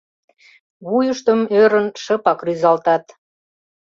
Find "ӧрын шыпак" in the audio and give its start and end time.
1.61-2.39